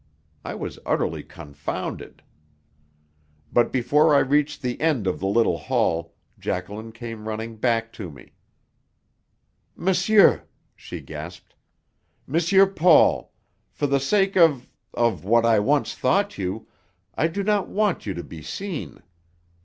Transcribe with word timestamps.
I 0.43 0.55
was 0.55 0.79
utterly 0.83 1.21
confounded. 1.21 2.23
But 3.53 3.71
before 3.71 4.15
I 4.15 4.17
reached 4.17 4.63
the 4.63 4.81
end 4.81 5.05
of 5.05 5.19
the 5.19 5.27
little 5.27 5.59
hall 5.59 6.15
Jacqueline 6.39 6.91
came 6.91 7.27
running 7.27 7.57
back 7.57 7.93
to 8.01 8.09
me. 8.09 8.31
"Monsieur!" 9.75 10.45
she 10.75 11.01
gasped. 11.01 11.53
"M. 12.27 12.73
Paul! 12.73 13.31
For 13.71 13.85
the 13.85 13.99
sake 13.99 14.35
of 14.35 14.67
of 14.91 15.23
what 15.23 15.45
I 15.45 15.59
once 15.59 15.93
thought 15.93 16.35
you, 16.35 16.67
I 17.13 17.27
do 17.27 17.43
not 17.43 17.67
want 17.67 18.07
you 18.07 18.15
to 18.15 18.23
be 18.23 18.41
seen. 18.41 19.03